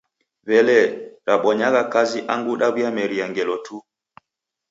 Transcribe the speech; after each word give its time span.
W'elee, 0.47 0.85
rabonyagha 1.27 1.83
kazi 1.93 2.19
angu 2.33 2.53
daw'iameria 2.61 3.25
ngelo 3.27 3.55
tu? 3.65 3.77